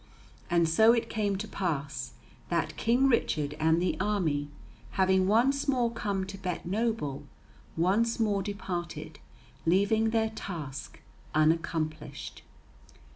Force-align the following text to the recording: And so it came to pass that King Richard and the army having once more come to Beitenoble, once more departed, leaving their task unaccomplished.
And 0.49 0.67
so 0.67 0.93
it 0.93 1.11
came 1.11 1.35
to 1.37 1.47
pass 1.47 2.13
that 2.49 2.75
King 2.75 3.07
Richard 3.07 3.53
and 3.59 3.79
the 3.79 3.99
army 3.99 4.47
having 4.93 5.27
once 5.27 5.67
more 5.67 5.91
come 5.91 6.25
to 6.25 6.39
Beitenoble, 6.39 7.21
once 7.77 8.19
more 8.19 8.41
departed, 8.41 9.19
leaving 9.63 10.09
their 10.09 10.31
task 10.31 11.01
unaccomplished. 11.35 12.41